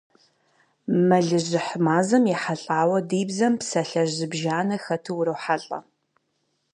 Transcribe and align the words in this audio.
Мэлыжьыхь 1.07 1.73
мазэм 1.85 2.23
ехьэлӀауэ 2.35 2.97
ди 3.09 3.23
бзэм 3.27 3.53
псалъэжь 3.59 4.13
зыбжанэ 4.17 4.77
хэту 4.83 5.15
урохьэлӀэ. 5.19 5.79